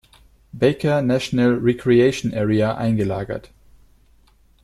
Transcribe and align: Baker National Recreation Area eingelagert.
Baker 0.57 0.99
National 1.03 1.57
Recreation 1.57 2.33
Area 2.33 2.75
eingelagert. 2.79 3.49